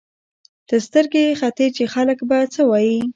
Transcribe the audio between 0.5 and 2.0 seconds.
ته سترګې ختې چې